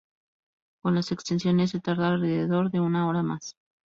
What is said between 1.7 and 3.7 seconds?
tarda alrededor de una hora más.